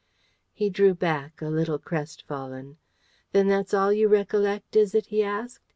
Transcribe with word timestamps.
He 0.51 0.71
drew 0.71 0.95
back, 0.95 1.43
a 1.43 1.49
little 1.51 1.77
crestfallen. 1.77 2.77
"Then 3.33 3.47
that's 3.49 3.71
all 3.71 3.93
you 3.93 4.07
recollect, 4.07 4.75
is 4.75 4.95
it?" 4.95 5.05
he 5.05 5.21
asked. 5.21 5.59